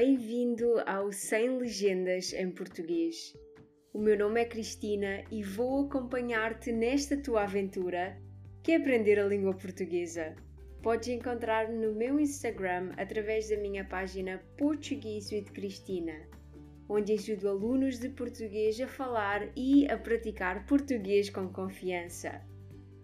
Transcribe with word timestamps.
Bem-vindo 0.00 0.80
ao 0.86 1.10
Sem 1.10 1.58
Legendas 1.58 2.32
em 2.32 2.52
Português. 2.52 3.36
O 3.92 3.98
meu 3.98 4.16
nome 4.16 4.40
é 4.40 4.44
Cristina 4.44 5.24
e 5.28 5.42
vou 5.42 5.86
acompanhar-te 5.86 6.70
nesta 6.70 7.16
tua 7.16 7.42
aventura 7.42 8.16
que 8.62 8.70
é 8.70 8.76
aprender 8.76 9.18
a 9.18 9.26
língua 9.26 9.54
portuguesa. 9.54 10.36
Podes 10.84 11.08
encontrar-me 11.08 11.84
no 11.84 11.96
meu 11.96 12.20
Instagram 12.20 12.92
através 12.96 13.50
da 13.50 13.56
minha 13.56 13.84
página 13.84 14.40
Português 14.56 15.32
with 15.32 15.46
Cristina, 15.46 16.14
onde 16.88 17.14
ajudo 17.14 17.48
alunos 17.48 17.98
de 17.98 18.08
português 18.10 18.80
a 18.80 18.86
falar 18.86 19.50
e 19.56 19.90
a 19.90 19.98
praticar 19.98 20.64
português 20.64 21.28
com 21.28 21.48
confiança. 21.48 22.40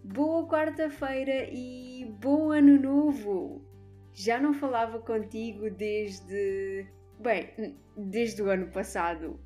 Boa 0.01 0.47
quarta-feira 0.47 1.49
e 1.51 2.05
bom 2.21 2.51
ano 2.51 2.79
novo! 2.79 3.74
Já 4.17 4.39
não 4.39 4.53
falava 4.53 4.99
contigo 4.99 5.69
desde. 5.69 6.87
Bem, 7.19 7.75
desde 7.97 8.41
o 8.41 8.49
ano 8.49 8.71
passado. 8.71 9.37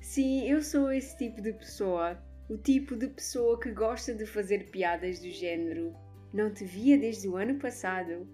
Sim, 0.00 0.48
eu 0.48 0.62
sou 0.62 0.90
esse 0.90 1.14
tipo 1.18 1.42
de 1.42 1.52
pessoa. 1.52 2.18
O 2.48 2.56
tipo 2.56 2.96
de 2.96 3.08
pessoa 3.08 3.60
que 3.60 3.70
gosta 3.70 4.14
de 4.14 4.24
fazer 4.24 4.70
piadas 4.70 5.20
do 5.20 5.30
género. 5.30 5.94
Não 6.32 6.50
te 6.50 6.64
via 6.64 6.96
desde 6.96 7.28
o 7.28 7.36
ano 7.36 7.58
passado. 7.58 8.26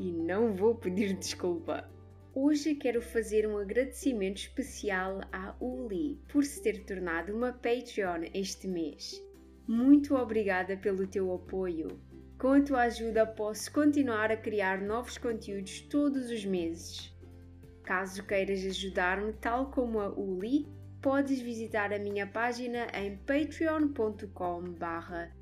E 0.00 0.10
não 0.10 0.52
vou 0.52 0.74
pedir 0.74 1.16
desculpa. 1.16 1.88
Hoje 2.34 2.74
quero 2.74 3.00
fazer 3.00 3.46
um 3.46 3.56
agradecimento 3.56 4.38
especial 4.38 5.20
à 5.32 5.54
Uli 5.60 6.20
por 6.26 6.42
se 6.44 6.60
ter 6.60 6.84
tornado 6.84 7.32
uma 7.32 7.52
Patreon 7.52 8.24
este 8.34 8.66
mês. 8.66 9.22
Muito 9.64 10.16
obrigada 10.16 10.76
pelo 10.76 11.06
teu 11.06 11.32
apoio. 11.32 12.00
Com 12.40 12.54
a 12.54 12.60
tua 12.62 12.84
ajuda, 12.84 13.26
posso 13.26 13.70
continuar 13.70 14.32
a 14.32 14.36
criar 14.36 14.80
novos 14.80 15.18
conteúdos 15.18 15.82
todos 15.82 16.30
os 16.30 16.42
meses. 16.42 17.14
Caso 17.84 18.26
queiras 18.26 18.64
ajudar-me, 18.64 19.34
tal 19.34 19.70
como 19.70 20.00
a 20.00 20.08
Uli, 20.08 20.66
podes 21.02 21.42
visitar 21.42 21.92
a 21.92 21.98
minha 21.98 22.26
página 22.26 22.86
em 22.94 23.18
patreon.com/barra 23.26 25.36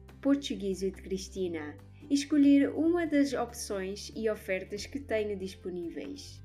Cristina 1.01 1.77
e 2.11 2.15
escolher 2.15 2.69
uma 2.71 3.07
das 3.07 3.33
opções 3.33 4.11
e 4.17 4.29
ofertas 4.29 4.85
que 4.85 4.99
tenho 4.99 5.39
disponíveis. 5.39 6.43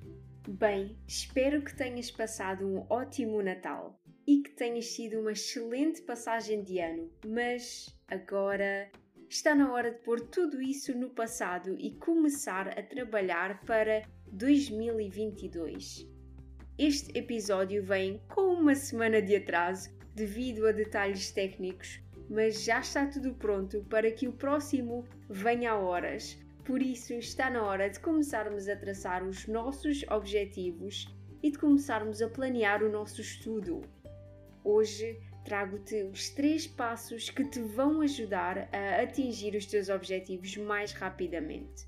Bem, 0.48 0.96
espero 1.08 1.64
que 1.64 1.76
tenhas 1.76 2.12
passado 2.12 2.64
um 2.64 2.86
ótimo 2.92 3.42
Natal 3.42 4.00
e 4.28 4.44
que 4.44 4.52
tenhas 4.52 4.86
sido 4.86 5.20
uma 5.20 5.31
excelente 5.31 6.04
passagem 6.04 6.62
de 6.62 6.78
ano, 6.78 7.09
mas 7.26 7.88
agora 8.08 8.92
Está 9.36 9.56
na 9.56 9.73
hora 9.73 9.89
de 9.89 9.98
pôr 9.98 10.22
tudo 10.22 10.62
isso 10.62 10.95
no 10.95 11.09
passado 11.09 11.76
e 11.80 11.89
começar 11.95 12.67
a 12.67 12.84
trabalhar 12.84 13.66
para 13.66 14.03
2022. 14.28 16.08
Este 16.78 17.17
episódio 17.17 17.84
vem 17.84 18.22
com 18.30 18.53
uma 18.53 18.75
semana 18.75 19.20
de 19.20 19.36
atraso 19.36 19.90
devido 20.14 20.67
a 20.67 20.72
detalhes 20.72 21.31
técnicos, 21.31 22.00
mas 22.30 22.64
já 22.64 22.80
está 22.80 23.08
tudo 23.08 23.34
pronto 23.34 23.84
para 23.90 24.12
que 24.12 24.28
o 24.28 24.34
próximo 24.34 25.03
venha 25.28 25.72
a 25.72 25.80
horas. 25.80 26.38
Por 26.64 26.80
isso, 26.80 27.16
está 27.16 27.50
na 27.50 27.64
hora 27.64 27.90
de 27.90 28.00
começarmos 28.00 28.70
a 28.70 28.75
traçar 28.75 29.23
os 29.23 29.47
nossos 29.47 30.03
objetivos 30.12 31.08
e 31.42 31.50
de 31.50 31.58
começarmos 31.58 32.22
a 32.22 32.30
planear 32.30 32.84
o 32.84 32.92
nosso 32.92 33.20
estudo. 33.20 33.81
Hoje 34.64 35.20
trago-te 35.44 36.04
os 36.04 36.30
três 36.30 36.66
passos 36.66 37.30
que 37.30 37.44
te 37.46 37.60
vão 37.60 38.02
ajudar 38.02 38.70
a 38.72 39.02
atingir 39.02 39.56
os 39.56 39.66
teus 39.66 39.90
objetivos 39.90 40.56
mais 40.58 40.92
rapidamente. 40.94 41.88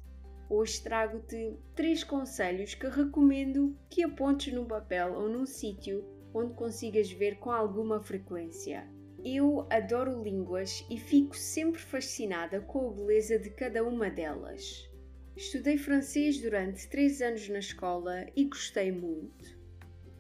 Hoje 0.50 0.84
trago-te 0.84 1.58
três 1.74 2.04
conselhos 2.04 2.76
que 2.76 2.88
recomendo 2.88 3.76
que 3.90 4.04
apontes 4.04 4.54
num 4.54 4.66
papel 4.66 5.14
ou 5.14 5.28
num 5.28 5.46
sítio 5.46 6.06
onde 6.34 6.54
consigas 6.54 7.10
ver 7.12 7.38
com 7.40 7.50
alguma 7.50 8.02
frequência. 8.02 8.88
Eu 9.24 9.66
adoro 9.72 10.22
línguas 10.22 10.86
e 10.90 11.00
fico 11.00 11.36
sempre 11.36 11.82
fascinada 11.82 12.62
com 12.62 12.90
a 12.90 12.94
beleza 12.94 13.40
de 13.40 13.50
cada 13.50 13.84
uma 13.84 14.10
delas. 14.10 14.88
Estudei 15.36 15.78
francês 15.78 16.40
durante 16.40 16.88
três 16.88 17.22
anos 17.22 17.50
na 17.50 17.60
escola 17.60 18.28
e 18.36 18.46
gostei 18.46 18.92
muito. 18.92 19.55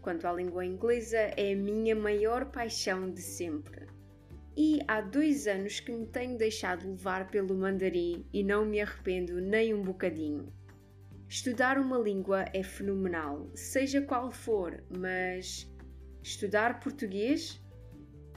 Quanto 0.05 0.27
à 0.27 0.33
língua 0.33 0.63
inglesa, 0.63 1.17
é 1.35 1.53
a 1.53 1.55
minha 1.55 1.95
maior 1.95 2.51
paixão 2.51 3.09
de 3.09 3.21
sempre. 3.21 3.87
E 4.55 4.79
há 4.87 5.01
dois 5.01 5.47
anos 5.47 5.79
que 5.79 5.91
me 5.91 6.05
tenho 6.05 6.37
deixado 6.37 6.87
levar 6.87 7.31
pelo 7.31 7.55
mandarim 7.55 8.23
e 8.31 8.43
não 8.43 8.67
me 8.67 8.79
arrependo 8.79 9.41
nem 9.41 9.73
um 9.73 9.81
bocadinho. 9.81 10.53
Estudar 11.27 11.79
uma 11.79 11.97
língua 11.97 12.45
é 12.53 12.61
fenomenal, 12.61 13.49
seja 13.55 13.99
qual 13.99 14.31
for, 14.31 14.79
mas 14.95 15.67
estudar 16.21 16.79
português 16.81 17.59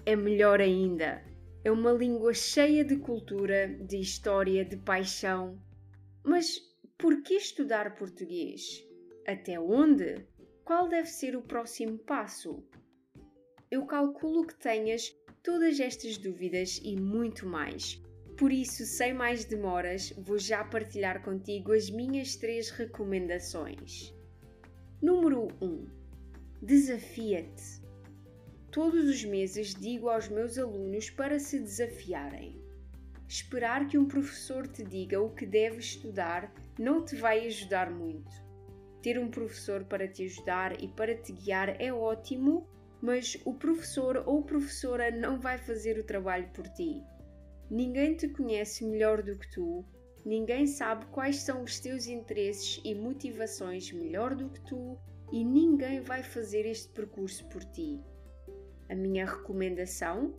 é 0.07 0.17
melhor 0.17 0.63
ainda. 0.63 1.23
É 1.63 1.71
uma 1.71 1.93
língua 1.93 2.33
cheia 2.33 2.83
de 2.83 2.97
cultura, 2.97 3.69
de 3.69 4.01
história, 4.01 4.65
de 4.65 4.79
paixão. 4.79 5.63
Mas 6.25 6.63
por 6.97 7.23
que 7.23 7.35
estudar 7.35 7.95
português? 7.95 8.83
Até 9.27 9.61
onde? 9.61 10.27
Qual 10.69 10.87
deve 10.87 11.09
ser 11.09 11.35
o 11.35 11.41
próximo 11.41 11.97
passo? 11.97 12.63
Eu 13.71 13.87
calculo 13.87 14.47
que 14.47 14.55
tenhas 14.55 15.17
todas 15.43 15.81
estas 15.81 16.19
dúvidas 16.19 16.79
e 16.85 16.95
muito 16.95 17.47
mais. 17.47 17.99
Por 18.37 18.53
isso, 18.53 18.85
sem 18.85 19.15
mais 19.15 19.47
demoras, 19.47 20.13
vou 20.19 20.39
já 20.39 20.63
partilhar 20.63 21.25
contigo 21.25 21.73
as 21.73 21.89
minhas 21.89 22.37
três 22.37 22.69
recomendações. 22.69 24.15
Número 25.01 25.49
1. 25.63 25.87
Desafia-te. 26.61 27.81
Todos 28.71 29.09
os 29.09 29.25
meses 29.25 29.75
digo 29.75 30.11
aos 30.11 30.29
meus 30.29 30.59
alunos 30.59 31.09
para 31.09 31.39
se 31.39 31.59
desafiarem. 31.59 32.63
Esperar 33.27 33.87
que 33.87 33.97
um 33.97 34.07
professor 34.07 34.69
te 34.69 34.85
diga 34.85 35.19
o 35.19 35.35
que 35.35 35.47
deves 35.47 35.87
estudar 35.87 36.53
não 36.79 37.03
te 37.03 37.17
vai 37.17 37.47
ajudar 37.47 37.91
muito. 37.91 38.48
Ter 39.03 39.19
um 39.19 39.31
professor 39.31 39.85
para 39.85 40.09
te 40.09 40.25
ajudar 40.25 40.83
e 40.83 40.89
para 40.89 41.15
te 41.15 41.33
guiar 41.33 41.81
é 41.81 41.93
ótimo, 41.93 42.67
mas 43.01 43.41
o 43.45 43.55
professor 43.55 44.25
ou 44.27 44.43
professora 44.43 45.11
não 45.11 45.39
vai 45.39 45.57
fazer 45.57 45.99
o 45.99 46.05
trabalho 46.05 46.49
por 46.53 46.67
ti. 46.69 47.01
Ninguém 47.71 48.17
te 48.17 48.29
conhece 48.29 48.85
melhor 48.85 49.23
do 49.23 49.39
que 49.39 49.49
tu, 49.51 49.85
ninguém 50.25 50.67
sabe 50.67 51.07
quais 51.07 51.37
são 51.43 51.63
os 51.63 51.79
teus 51.79 52.07
interesses 52.07 52.81
e 52.85 52.95
motivações 52.95 53.93
melhor 53.93 54.35
do 54.35 54.49
que 54.49 54.61
tu 54.63 54.99
e 55.33 55.45
ninguém 55.45 56.01
vai 56.01 56.23
fazer 56.23 56.67
este 56.67 56.89
percurso 56.89 57.47
por 57.49 57.63
ti. 57.65 58.01
A 58.89 58.95
minha 58.95 59.27
recomendação? 59.27 60.35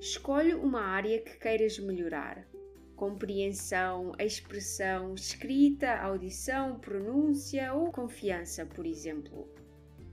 Escolhe 0.00 0.54
uma 0.54 0.80
área 0.80 1.20
que 1.20 1.38
queiras 1.38 1.78
melhorar 1.78 2.44
compreensão, 2.94 4.12
expressão, 4.18 5.14
escrita, 5.14 5.96
audição, 5.96 6.78
pronúncia 6.78 7.72
ou 7.74 7.90
confiança, 7.90 8.64
por 8.64 8.86
exemplo. 8.86 9.48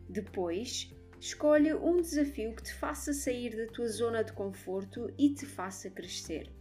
Depois, 0.10 0.94
escolhe 1.20 1.74
um 1.74 1.98
desafio 1.98 2.56
que 2.56 2.64
te 2.64 2.74
faça 2.74 3.14
sair 3.14 3.56
da 3.56 3.72
tua 3.72 3.88
zona 3.88 4.24
de 4.24 4.34
conforto 4.34 5.10
e 5.18 5.34
te 5.34 5.46
faça 5.46 5.90
crescer. 5.90 6.52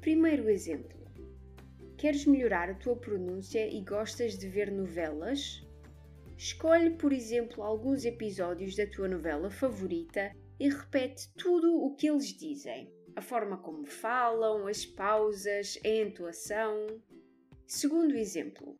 Primeiro 0.00 0.48
exemplo: 0.48 0.98
Queres 1.96 2.24
melhorar 2.24 2.70
a 2.70 2.74
tua 2.74 2.96
pronúncia 2.96 3.68
e 3.68 3.82
gostas 3.82 4.38
de 4.38 4.48
ver 4.48 4.72
novelas? 4.72 5.62
Escolhe, 6.36 6.90
por 6.90 7.12
exemplo, 7.12 7.62
alguns 7.62 8.06
episódios 8.06 8.74
da 8.74 8.86
tua 8.86 9.06
novela 9.06 9.50
favorita 9.50 10.34
e 10.58 10.70
repete 10.70 11.30
tudo 11.36 11.84
o 11.84 11.94
que 11.94 12.08
eles 12.08 12.28
dizem 12.28 12.90
a 13.16 13.22
forma 13.22 13.58
como 13.58 13.84
falam, 13.84 14.66
as 14.66 14.84
pausas, 14.86 15.78
a 15.84 15.88
entoação. 15.88 17.00
Segundo 17.66 18.16
exemplo, 18.16 18.76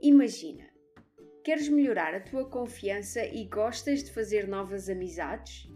imagina, 0.00 0.68
queres 1.44 1.68
melhorar 1.68 2.14
a 2.14 2.20
tua 2.20 2.48
confiança 2.48 3.24
e 3.24 3.44
gostas 3.44 4.02
de 4.02 4.12
fazer 4.12 4.46
novas 4.46 4.88
amizades? 4.88 5.68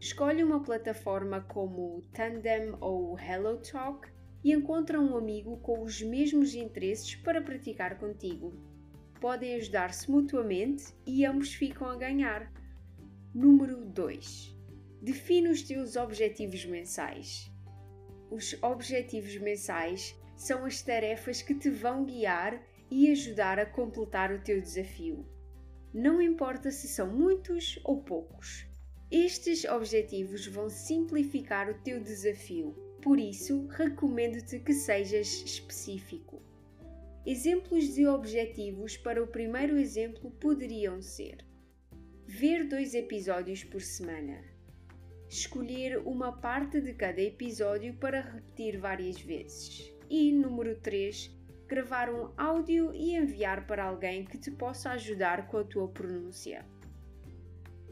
Escolhe 0.00 0.42
uma 0.42 0.62
plataforma 0.62 1.42
como 1.42 1.98
o 1.98 2.02
Tandem 2.12 2.74
ou 2.80 3.12
o 3.12 3.18
HelloTalk 3.18 4.08
e 4.42 4.52
encontra 4.52 4.98
um 4.98 5.16
amigo 5.16 5.58
com 5.58 5.82
os 5.82 6.00
mesmos 6.00 6.54
interesses 6.54 7.14
para 7.16 7.42
praticar 7.42 7.98
contigo. 7.98 8.54
Podem 9.20 9.56
ajudar-se 9.56 10.10
mutuamente 10.10 10.94
e 11.06 11.26
ambos 11.26 11.52
ficam 11.52 11.88
a 11.88 11.96
ganhar. 11.96 12.50
Número 13.34 13.84
2 13.84 14.58
Define 15.02 15.48
os 15.48 15.62
teus 15.62 15.96
objetivos 15.96 16.64
mensais. 16.66 17.49
Os 18.30 18.54
objetivos 18.62 19.36
mensais 19.38 20.14
são 20.36 20.64
as 20.64 20.80
tarefas 20.80 21.42
que 21.42 21.54
te 21.54 21.68
vão 21.68 22.04
guiar 22.04 22.62
e 22.88 23.10
ajudar 23.10 23.58
a 23.58 23.66
completar 23.66 24.32
o 24.32 24.40
teu 24.40 24.60
desafio. 24.60 25.26
Não 25.92 26.22
importa 26.22 26.70
se 26.70 26.86
são 26.86 27.12
muitos 27.12 27.80
ou 27.82 28.00
poucos. 28.02 28.66
Estes 29.10 29.64
objetivos 29.64 30.46
vão 30.46 30.70
simplificar 30.70 31.68
o 31.68 31.82
teu 31.82 32.00
desafio, 32.00 32.72
por 33.02 33.18
isso 33.18 33.66
recomendo-te 33.66 34.60
que 34.60 34.72
sejas 34.72 35.42
específico. 35.42 36.40
Exemplos 37.26 37.92
de 37.92 38.06
objetivos 38.06 38.96
para 38.96 39.22
o 39.22 39.26
primeiro 39.26 39.76
exemplo 39.76 40.30
poderiam 40.30 41.02
ser: 41.02 41.44
ver 42.24 42.68
dois 42.68 42.94
episódios 42.94 43.64
por 43.64 43.82
semana. 43.82 44.44
Escolher 45.30 45.98
uma 45.98 46.32
parte 46.32 46.80
de 46.80 46.92
cada 46.92 47.20
episódio 47.20 47.94
para 47.94 48.20
repetir 48.20 48.78
várias 48.78 49.20
vezes. 49.20 49.94
E 50.10 50.32
número 50.32 50.74
3, 50.80 51.30
gravar 51.68 52.12
um 52.12 52.32
áudio 52.36 52.92
e 52.92 53.14
enviar 53.14 53.64
para 53.64 53.84
alguém 53.84 54.24
que 54.24 54.36
te 54.36 54.50
possa 54.50 54.90
ajudar 54.90 55.46
com 55.46 55.58
a 55.58 55.62
tua 55.62 55.86
pronúncia. 55.86 56.66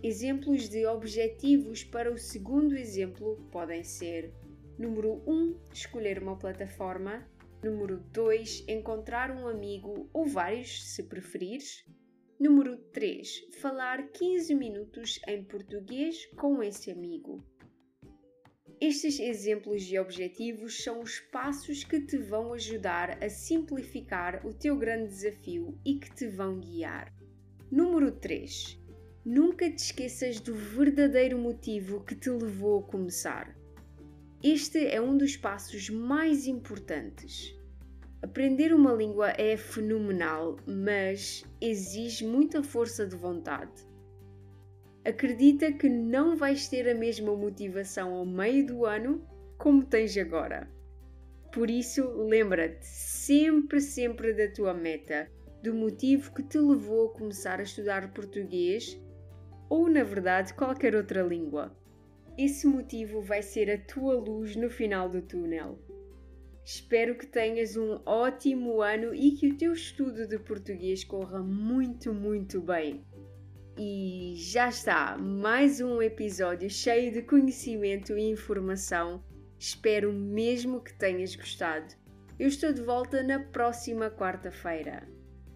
Exemplos 0.03 0.69
de 0.69 0.85
objetivos 0.85 1.85
para 1.85 2.13
o 2.13 2.19
segundo 2.19 2.77
exemplo 2.77 3.37
podem 3.53 3.85
ser: 3.85 4.35
número 4.77 5.23
1, 5.25 5.61
escolher 5.73 6.21
uma 6.21 6.37
plataforma, 6.37 7.25
número 7.63 7.99
2, 8.13 8.65
encontrar 8.67 9.31
um 9.31 9.47
amigo 9.47 10.11
ou 10.13 10.27
vários, 10.27 10.93
se 10.93 11.05
preferires. 11.05 11.85
Número 12.41 12.77
3, 12.93 13.49
falar 13.61 14.13
15 14.13 14.55
minutos 14.55 15.19
em 15.27 15.43
português 15.43 16.25
com 16.37 16.63
esse 16.63 16.89
amigo. 16.89 17.45
Estes 18.81 19.19
exemplos 19.19 19.83
de 19.83 19.99
objetivos 19.99 20.85
são 20.85 21.01
os 21.01 21.19
passos 21.19 21.83
que 21.83 22.01
te 22.01 22.17
vão 22.17 22.53
ajudar 22.53 23.21
a 23.21 23.29
simplificar 23.29 24.47
o 24.47 24.55
teu 24.55 24.77
grande 24.77 25.09
desafio 25.09 25.77
e 25.85 25.99
que 25.99 26.15
te 26.15 26.29
vão 26.29 26.61
guiar. 26.61 27.13
Número 27.73 28.13
3. 28.13 28.81
Nunca 29.25 29.69
te 29.69 29.79
esqueças 29.79 30.39
do 30.39 30.55
verdadeiro 30.55 31.37
motivo 31.37 32.05
que 32.05 32.15
te 32.15 32.31
levou 32.31 32.79
a 32.79 32.83
começar. 32.85 33.59
Este 34.45 34.87
é 34.87 35.01
um 35.01 35.19
dos 35.19 35.37
passos 35.37 35.91
mais 35.91 36.47
importantes. 36.47 37.58
Aprender 38.23 38.75
uma 38.75 38.93
língua 38.93 39.31
é 39.39 39.57
fenomenal, 39.57 40.57
mas 40.67 41.45
exige 41.61 42.27
muita 42.27 42.63
força 42.63 43.07
de 43.07 43.17
vontade 43.17 43.89
acredita 45.09 45.73
que 45.73 45.89
não 45.89 46.37
vais 46.37 46.69
ter 46.69 46.87
a 46.87 46.95
mesma 46.95 47.35
motivação 47.35 48.13
ao 48.13 48.27
meio 48.27 48.67
do 48.67 48.85
ano 48.85 49.27
como 49.57 49.83
tens 49.83 50.17
agora. 50.19 50.69
Por 51.51 51.71
isso, 51.71 52.07
lembra-te 52.29 52.85
sempre, 52.85 53.81
sempre 53.81 54.35
da 54.35 54.53
tua 54.53 54.75
meta, 54.75 55.31
do 55.63 55.75
motivo 55.75 56.35
que 56.35 56.43
te 56.43 56.59
levou 56.59 57.07
a 57.07 57.13
começar 57.15 57.59
a 57.59 57.63
estudar 57.63 58.13
português 58.13 59.01
ou, 59.71 59.89
na 59.89 60.05
verdade, 60.05 60.53
qualquer 60.53 60.95
outra 60.95 61.23
língua. 61.23 61.75
Esse 62.37 62.67
motivo 62.67 63.23
vai 63.23 63.43
ser 63.43 63.71
a 63.71 63.79
tua 63.79 64.15
luz 64.15 64.55
no 64.57 64.69
final 64.69 65.09
do 65.09 65.23
túnel. 65.23 65.79
Espero 66.71 67.17
que 67.17 67.27
tenhas 67.27 67.79
um 67.79 67.99
ótimo 68.05 68.83
ano 68.83 69.15
e 69.15 69.33
que 69.33 69.49
o 69.49 69.57
teu 69.57 69.73
estudo 69.73 70.29
de 70.29 70.39
português 70.39 71.03
corra 71.03 71.43
muito, 71.43 72.13
muito 72.13 72.61
bem. 72.61 73.03
E 73.79 74.35
já 74.37 74.69
está, 74.69 75.17
mais 75.17 75.81
um 75.81 76.03
episódio 76.03 76.69
cheio 76.69 77.11
de 77.11 77.23
conhecimento 77.23 78.19
e 78.19 78.33
informação. 78.33 79.25
Espero 79.59 80.13
mesmo 80.13 80.83
que 80.83 80.93
tenhas 80.93 81.35
gostado. 81.35 81.95
Eu 82.39 82.49
estou 82.49 82.71
de 82.71 82.83
volta 82.83 83.23
na 83.23 83.39
próxima 83.39 84.11
quarta-feira. 84.11 85.09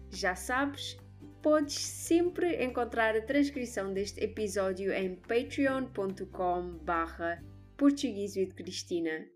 Já 0.09 0.33
sabes, 0.33 0.97
podes 1.43 1.75
sempre 1.75 2.65
encontrar 2.65 3.15
a 3.15 3.21
transcrição 3.21 3.93
deste 3.93 4.19
episódio 4.19 4.91
em 4.91 5.13
patreon.com 5.13 6.79
barra 6.79 7.39
Cristina. 8.55 9.32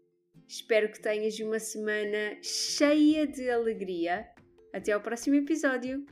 Espero 0.47 0.89
que 0.89 1.01
tenhas 1.01 1.37
uma 1.39 1.59
semana 1.59 2.37
cheia 2.41 3.27
de 3.27 3.49
alegria. 3.49 4.27
Até 4.73 4.93
ao 4.93 5.01
próximo 5.01 5.35
episódio! 5.35 6.05